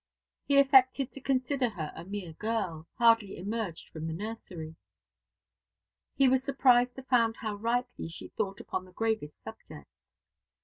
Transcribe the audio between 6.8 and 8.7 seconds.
to find how rightly she thought